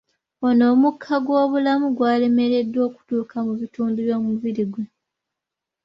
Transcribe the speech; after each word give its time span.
Ono 0.47 0.63
omukka 0.73 1.15
gw’obulamu 1.25 1.87
gwalemereddwa 1.97 2.81
okutuuka 2.89 3.37
mu 3.45 3.53
bitundu 3.61 3.97
by’omubiri 4.05 4.63
gwe. 4.71 4.83